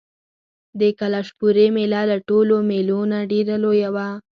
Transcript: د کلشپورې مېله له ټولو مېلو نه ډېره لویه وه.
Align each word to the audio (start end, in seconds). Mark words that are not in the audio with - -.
د 0.79 0.81
کلشپورې 0.99 1.65
مېله 1.75 2.01
له 2.11 2.17
ټولو 2.29 2.55
مېلو 2.69 2.99
نه 3.11 3.19
ډېره 3.31 3.55
لویه 3.63 3.89
وه. 3.95 4.07